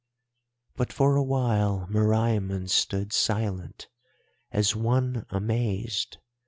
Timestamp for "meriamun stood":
1.87-3.13